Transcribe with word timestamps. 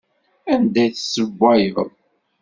Anda 0.53 0.79
ay 0.83 0.91
tessewwayeḍ? 0.95 1.89